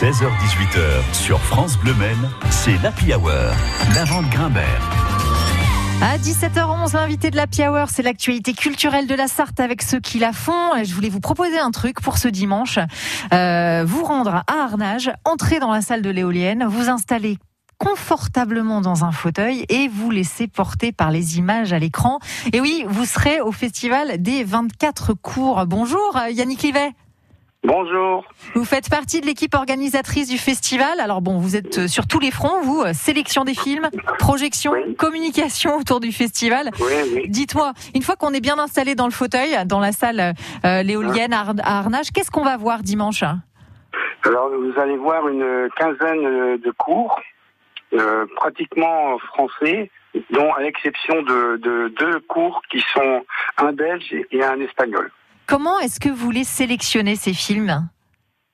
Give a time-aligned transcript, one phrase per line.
[0.00, 3.52] 16h-18h sur France Bleu Maine, c'est l'Happy Hour,
[3.94, 4.80] la vente Grimbert.
[6.00, 10.18] À 17h11, l'invité de la Hour, c'est l'actualité culturelle de la Sarthe avec ceux qui
[10.18, 10.70] la font.
[10.82, 12.78] Je voulais vous proposer un truc pour ce dimanche.
[13.34, 17.36] Euh, vous rendre à Arnage, entrer dans la salle de l'éolienne, vous installer
[17.76, 22.20] confortablement dans un fauteuil et vous laisser porter par les images à l'écran.
[22.54, 25.66] Et oui, vous serez au festival des 24 cours.
[25.66, 26.94] Bonjour Yannick Livet.
[27.62, 28.24] Bonjour.
[28.54, 30.98] Vous faites partie de l'équipe organisatrice du festival.
[30.98, 36.00] Alors bon, vous êtes sur tous les fronts, vous, sélection des films, projection, communication autour
[36.00, 36.70] du festival.
[36.80, 37.28] Oui, oui.
[37.28, 40.34] Dites-moi, une fois qu'on est bien installé dans le fauteuil, dans la salle
[40.64, 43.24] euh, l'éolienne à Arnage, qu'est-ce qu'on va voir dimanche
[44.24, 47.20] Alors, vous allez voir une quinzaine de cours,
[47.92, 49.90] euh, pratiquement français,
[50.30, 53.22] dont à l'exception de, de deux cours qui sont
[53.58, 55.10] un belge et un espagnol.
[55.50, 57.88] Comment est-ce que vous les sélectionnez ces films?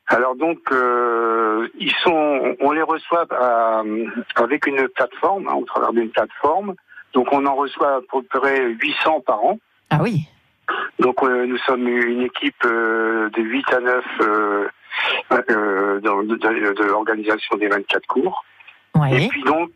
[0.07, 5.93] Alors donc, euh, ils sont, on les reçoit euh, avec une plateforme, hein, au travers
[5.93, 6.75] d'une plateforme.
[7.13, 9.59] Donc on en reçoit à peu près 800 par an.
[9.91, 10.27] Ah oui.
[10.99, 14.05] Donc euh, nous sommes une équipe de 8 à 9
[15.31, 18.43] de, l'organisation des 24 cours.
[19.11, 19.71] Et puis donc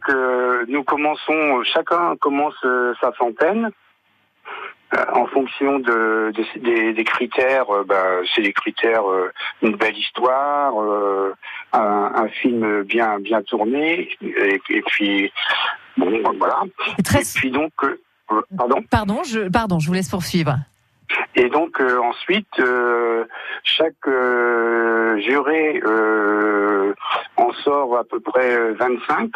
[0.68, 2.56] nous commençons, chacun commence
[2.98, 3.70] sa centaine.
[5.30, 6.32] Euh, en fonction de,
[6.92, 10.74] des, critères, euh, bah, c'est des critères euh, une belle histoire,
[11.72, 15.32] un, film bien bien tourné, et, puis
[15.96, 16.62] bon voilà.
[16.98, 17.20] Et, très...
[17.34, 17.72] puis donc
[18.56, 18.82] pardon.
[18.90, 20.56] Pardon, je pardon, je vous laisse poursuivre.
[21.34, 22.62] Et donc ensuite,
[23.64, 24.08] chaque
[25.18, 25.80] juré
[27.36, 29.30] en sort à peu près 25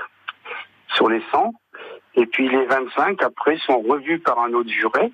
[0.94, 1.52] sur les 100.
[2.16, 5.12] Et puis les 25 après sont revus par un autre juré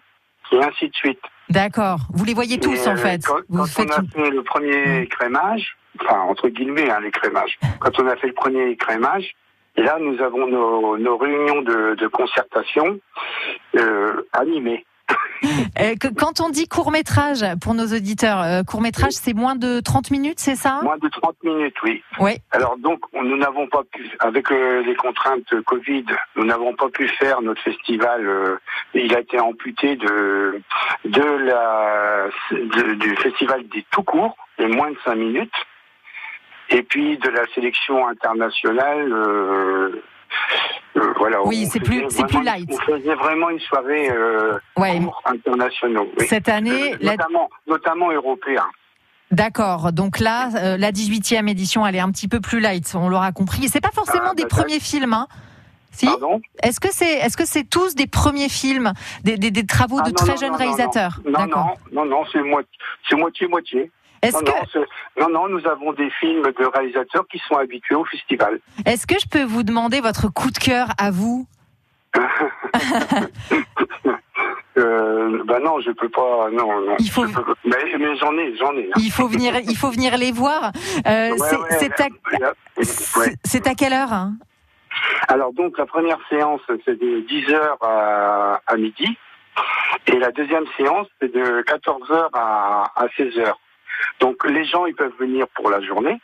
[0.52, 1.20] et ainsi de suite.
[1.48, 2.00] D'accord.
[2.12, 3.24] Vous les voyez tous en fait.
[3.26, 7.98] Quand, Vous on a fait le premier crémage, enfin entre guillemets hein, les crémages, quand
[7.98, 9.34] on a fait le premier crémage,
[9.76, 13.00] et là nous avons nos, réunions de, concertation
[13.76, 14.84] euh, animées.
[15.80, 19.80] Euh, quand on dit court métrage pour nos auditeurs, euh, court métrage c'est moins de
[19.80, 20.80] 30 minutes, c'est ça?
[20.82, 22.02] Moins de 30 minutes, oui.
[22.18, 22.32] Oui.
[22.50, 26.04] Alors donc nous n'avons pas pu, avec euh, les contraintes Covid,
[26.36, 28.58] nous n'avons pas pu faire notre festival.
[28.94, 30.60] il a été amputé de
[31.04, 32.28] de la
[32.94, 35.54] du festival des tout courts, et moins de 5 minutes,
[36.70, 40.02] et puis de la sélection internationale euh,
[41.16, 42.68] voilà, oui, c'est plus, c'est plus light.
[42.70, 44.58] On faisait vraiment une soirée euh,
[45.24, 46.06] internationale.
[46.26, 48.64] Cette année, euh, notamment, notamment européen.
[49.30, 49.92] D'accord.
[49.92, 52.92] Donc là, euh, la 18e édition, elle est un petit peu plus light.
[52.94, 53.68] On l'aura compris.
[53.68, 55.28] C'est pas forcément ah, des premiers films, hein.
[55.92, 56.08] Si
[56.62, 58.92] Est-ce que c'est est-ce que c'est tous des premiers films,
[59.24, 61.20] des, des, des travaux ah, de très jeunes réalisateurs?
[61.24, 63.90] Non, non, non, non, c'est moitié moitié.
[64.22, 65.20] Est-ce non, que...
[65.20, 68.60] non, non, nous avons des films de réalisateurs qui sont habitués au festival.
[68.84, 71.46] Est-ce que je peux vous demander votre coup de cœur à vous
[74.78, 76.48] euh, bah non, je peux pas.
[76.52, 76.96] Non, non.
[76.98, 77.24] Il faut...
[77.64, 78.86] Mais, mais j'en ai, j'en ai.
[78.86, 78.98] Hein.
[78.98, 80.72] Il faut venir, il faut venir les voir.
[81.06, 81.36] Euh,
[81.78, 83.70] c'est à...
[83.70, 83.74] à...
[83.74, 84.34] quelle heure hein?
[85.28, 89.16] Alors donc la première séance c'est de 10h à, à midi
[90.06, 93.52] et la deuxième séance c'est de 14h à, à 16h.
[94.20, 96.20] Donc les gens, ils peuvent venir pour la journée.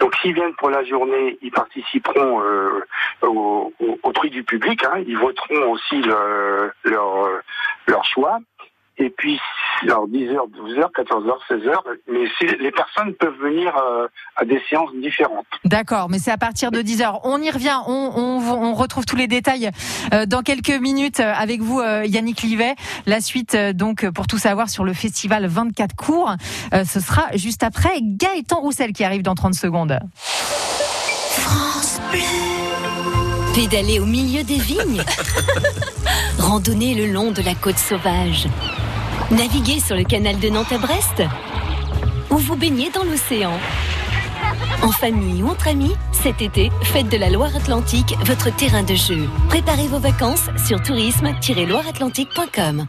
[0.00, 2.84] Donc s'ils viennent pour la journée, ils participeront euh,
[3.22, 4.84] au, au, prix du public.
[4.84, 5.02] Hein.
[5.06, 7.28] Ils voteront aussi leur,
[7.86, 8.38] leur choix.
[8.98, 9.40] Et puis,
[9.82, 11.72] alors 10h, 12h, 14h, 16h,
[12.08, 12.24] mais
[12.58, 14.06] les personnes peuvent venir euh,
[14.36, 15.46] à des séances différentes.
[15.64, 17.20] D'accord, mais c'est à partir de 10h.
[17.24, 19.70] On y revient, on, on, on retrouve tous les détails
[20.12, 22.74] euh, dans quelques minutes euh, avec vous, Yannick Livet.
[23.06, 26.32] La suite, donc, pour tout savoir sur le festival 24 cours,
[26.72, 29.98] ce sera juste après Gaëtan Roussel qui arrive dans 30 secondes.
[31.30, 32.00] France
[33.54, 35.02] Pédaler au milieu des vignes.
[36.38, 38.46] Randonner le long de la côte sauvage.
[39.30, 41.22] Naviguez sur le canal de Nantes à Brest
[42.30, 43.52] ou vous baignez dans l'océan.
[44.82, 49.28] En famille ou entre amis, cet été, faites de la Loire-Atlantique votre terrain de jeu.
[49.48, 52.86] Préparez vos vacances sur tourisme-loireatlantique.com.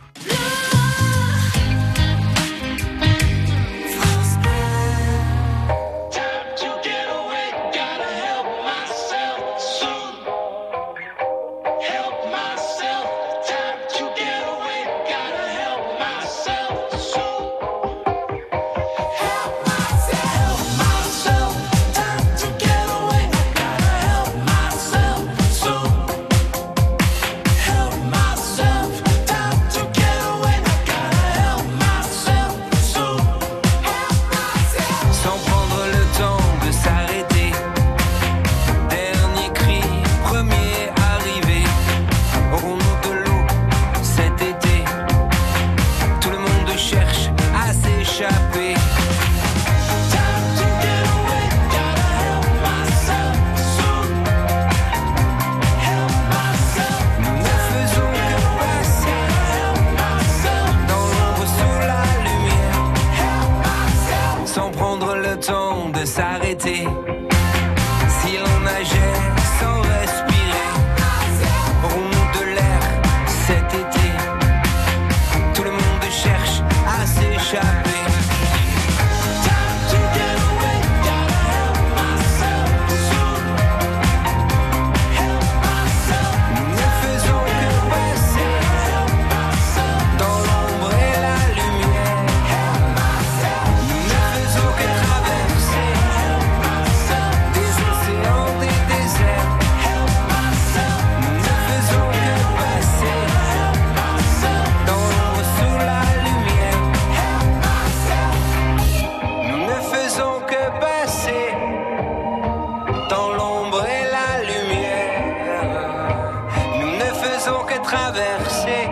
[117.89, 118.88] traverser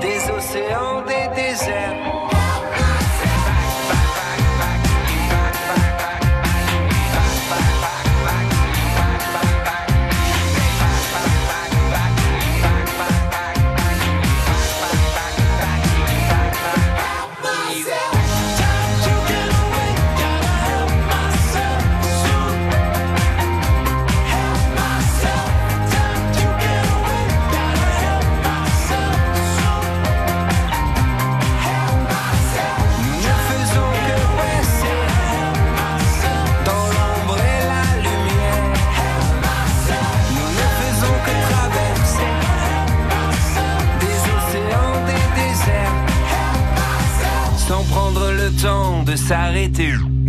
[0.00, 0.95] des océans,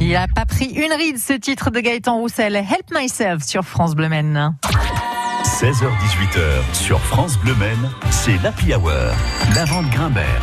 [0.10, 2.56] Il a pas pris une ride ce titre de Gaëtan Roussel.
[2.56, 4.56] Help Myself sur France Bleu Maine.
[5.44, 7.54] 16h-18h sur France Bleu
[8.10, 8.90] c'est l'Happy Hour.
[9.54, 10.42] Lavande Grimbert.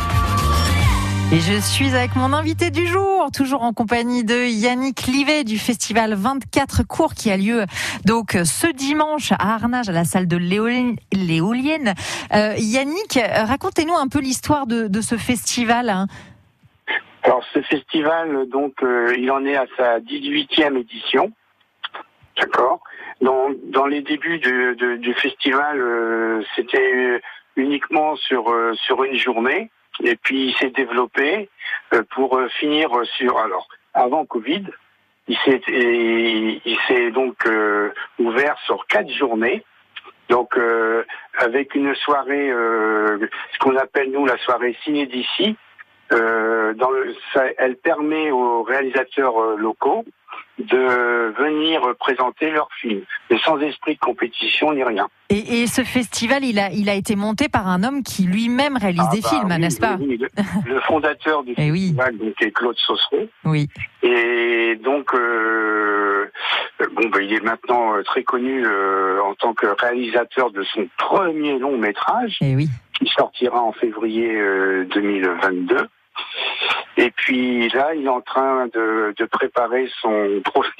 [1.31, 5.57] Et je suis avec mon invité du jour, toujours en compagnie de Yannick Livet du
[5.57, 7.65] festival 24 cours qui a lieu
[8.05, 10.95] donc ce dimanche à Arnage à la salle de l'éolienne.
[11.11, 11.95] l'éolienne.
[12.35, 15.89] Euh, Yannick, racontez-nous un peu l'histoire de, de ce festival.
[15.89, 16.05] hein.
[17.35, 21.33] Alors ce festival, donc, euh, il en est à sa 18e édition.
[22.37, 22.81] D'accord.
[23.19, 27.21] Dans, dans les débuts du festival, euh, c'était
[27.57, 29.69] uniquement sur euh, sur une journée,
[30.01, 31.49] et puis il s'est développé
[32.11, 34.63] pour finir sur alors avant Covid.
[35.27, 37.35] Il s'est il s'est donc
[38.17, 39.65] ouvert sur quatre journées.
[40.29, 40.57] Donc
[41.37, 45.57] avec une soirée, ce qu'on appelle nous la soirée ciné d'ici,
[46.11, 50.05] euh, dans le, ça, elle permet aux réalisateurs euh, locaux
[50.57, 55.07] de venir présenter leurs films, mais sans esprit de compétition ni rien.
[55.29, 58.77] Et, et ce festival, il a, il a été monté par un homme qui lui-même
[58.77, 61.71] réalise Ah des bah films, oui, n'est-ce pas oui, oui, le, le fondateur du Eh
[61.71, 61.87] oui.
[61.87, 63.27] festival, donc, est Claude Saucereau.
[63.43, 63.67] Oui.
[64.01, 66.31] Et donc, euh,
[66.93, 71.59] bon, bah, il est maintenant très connu euh, en tant que réalisateur de son premier
[71.59, 72.69] long métrage, Et oui.
[72.97, 75.87] qui sortira en février euh, 2022.
[76.97, 80.41] Et puis là, il est en train de, préparer son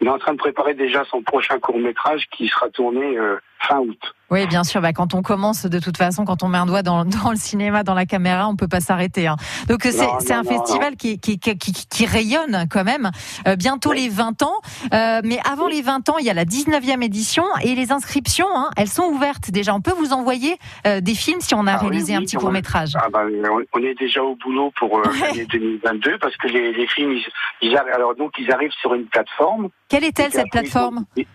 [0.00, 3.38] il est en train de préparer déjà son prochain court métrage qui sera tourné euh,
[3.68, 3.98] fin août.
[4.30, 4.80] Oui, bien sûr.
[4.80, 7.36] Bah, quand on commence, de toute façon, quand on met un doigt dans, dans le
[7.36, 9.26] cinéma, dans la caméra, on peut pas s'arrêter.
[9.26, 9.36] hein.
[9.68, 13.10] Donc c'est un non, festival qui, qui, qui, qui, qui rayonne quand même.
[13.46, 14.54] Euh, bientôt les 20 ans.
[14.94, 18.46] Euh, mais avant les 20 ans, il y a la 19e édition et les inscriptions,
[18.54, 19.74] hein, elles sont ouvertes déjà.
[19.74, 22.36] On peut vous envoyer euh, des films si on a Ah réalisé oui, un petit
[22.36, 22.92] court métrage.
[22.96, 23.28] Ah ben,
[23.74, 25.02] on- est déjà au boulot pour Ouais.
[25.20, 27.16] l'année 2022 parce que les, les films,
[27.60, 29.68] ils, alors donc ils arrivent sur une plateforme.
[29.88, 31.04] Quelle est-elle cette plateforme?
[31.16, 31.26] ils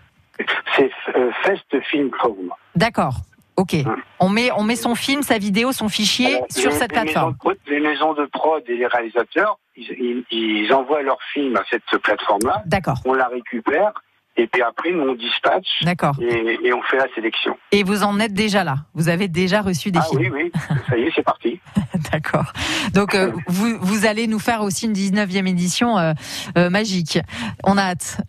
[0.76, 2.50] C'est euh, Fest Film Chrome.
[2.74, 3.14] D'accord.
[3.56, 3.74] Ok.
[4.20, 7.00] On met, on met son film, sa vidéo, son fichier Alors, sur les- cette les
[7.02, 7.34] plateforme.
[7.44, 11.56] maisons de- les maisons de prod et les réalisateurs, ils, ils- ils envoient leurs films
[11.56, 12.62] à cette plateforme-là.
[12.66, 12.98] D'accord.
[13.04, 13.92] On la récupère
[14.36, 16.14] et puis après, nous on dispatche D'accord.
[16.20, 17.58] et, et on fait la sélection.
[17.72, 18.76] Et vous en êtes déjà là.
[18.94, 20.32] Vous avez déjà reçu des Ah films.
[20.32, 21.58] oui, oui, ça y est, c'est parti.
[22.12, 22.52] D'accord.
[22.94, 26.12] Donc euh, vous, vous allez nous faire aussi une 19e édition euh,
[26.56, 27.18] euh, magique.
[27.64, 28.20] On a hâte.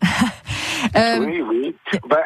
[0.96, 1.76] Euh, Oui, oui.
[2.08, 2.18] Ben,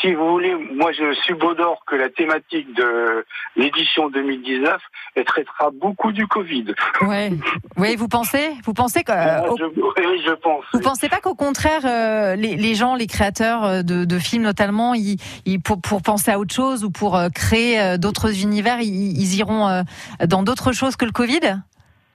[0.00, 3.24] si vous voulez, moi je subodore que la thématique de
[3.56, 4.80] l'édition 2019
[5.16, 6.66] elle traitera beaucoup du Covid.
[7.02, 7.32] ouais.
[7.76, 8.50] Ouais, vous pensez?
[8.64, 10.64] Vous pensez que euh, au- je, oui, je pense.
[10.72, 14.94] vous pensez pas qu'au contraire euh, les, les gens, les créateurs de, de films notamment,
[14.94, 19.36] ils, ils- pour, pour penser à autre chose ou pour créer d'autres univers, ils, ils
[19.38, 19.84] iront
[20.26, 21.40] dans d'autres choses que le Covid?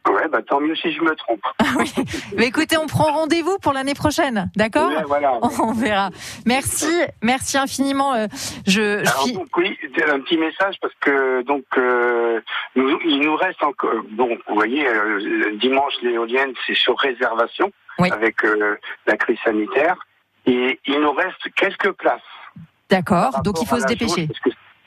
[0.07, 1.41] Ouais, bah, tant mieux si je me trompe.
[1.77, 1.91] Oui.
[2.37, 5.39] Mais écoutez, on prend rendez-vous pour l'année prochaine, d'accord Ouais, voilà.
[5.61, 6.09] On verra.
[6.45, 6.87] Merci,
[7.21, 8.13] merci infiniment.
[8.13, 8.27] euh,
[8.67, 12.39] Je, je Alors, donc, oui, un petit message parce que donc euh,
[12.75, 13.91] nous, il nous reste encore.
[14.11, 17.71] Bon, vous voyez, euh, le dimanche l'éolienne c'est sur réservation.
[17.97, 18.11] Oui.
[18.11, 18.75] avec euh,
[19.07, 19.95] la crise sanitaire.
[20.45, 22.19] Et il nous reste quelques places.
[22.89, 23.41] D'accord.
[23.41, 24.27] Donc il faut se dépêcher.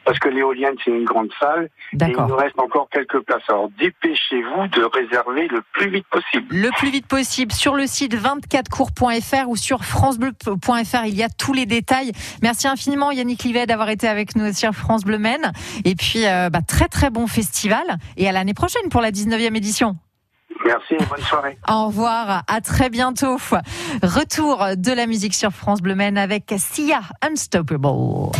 [0.09, 1.69] Parce que, l'éolienne, c'est une grande salle.
[1.93, 3.43] Et il nous reste encore quelques places.
[3.51, 6.47] Alors dépêchez-vous de réserver le plus vite possible.
[6.49, 11.05] Le plus vite possible sur le site 24cours.fr ou sur francebleu.fr.
[11.05, 12.13] Il y a tous les détails.
[12.41, 15.53] Merci infiniment Yannick Livet d'avoir été avec nous sur France Bleu Maine.
[15.85, 17.85] Et puis, euh, bah, très très bon festival.
[18.17, 19.97] Et à l'année prochaine pour la 19e édition.
[20.65, 21.59] Merci et bonne soirée.
[21.69, 23.37] Au revoir, à très bientôt.
[24.03, 28.33] Retour de la musique sur France Bleu Maine avec Sia Unstoppable.